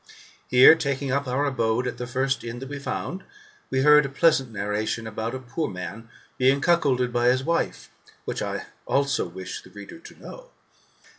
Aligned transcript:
Here, 0.47 0.73
taking 0.73 1.11
up 1.11 1.27
our 1.27 1.45
abode 1.45 1.85
at 1.85 1.99
the 1.99 2.07
first 2.07 2.43
inn 2.43 2.57
that 2.57 2.69
we 2.69 2.79
found, 2.79 3.23
we 3.69 3.81
heard 3.83 4.03
a 4.03 4.09
pleasant 4.09 4.51
narration, 4.51 5.05
about 5.05 5.35
a 5.35 5.39
poor 5.39 5.69
man 5.69 6.09
being 6.39 6.59
cuckolded 6.59 7.13
by 7.13 7.27
his 7.27 7.43
wife, 7.43 7.91
which 8.25 8.41
I 8.41 8.65
also 8.87 9.27
wish 9.27 9.61
the 9.61 9.69
reader 9.69 9.99
to 9.99 10.15
know. 10.19 10.49